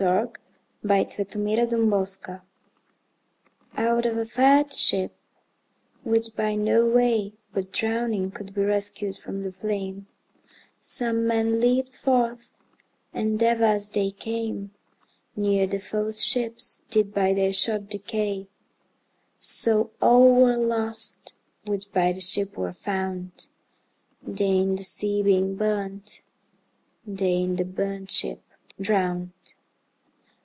[0.01, 0.35] 202919A
[0.81, 2.39] Burnt ShipJohn Donne
[3.87, 5.15] Out of a fired ship,
[6.01, 10.07] which, by no way But drowning, could be rescued from the flame,
[10.79, 12.49] Some men leap'd forth,
[13.13, 14.71] and ever as they came
[15.35, 18.47] Neere the foes ships, did by their shot decay;
[19.37, 21.33] So all were lost,
[21.67, 23.49] which in the ship were found,
[24.23, 26.23] They in the sea being burnt,
[27.05, 28.41] they in the burnt ship
[28.79, 29.29] drown'd.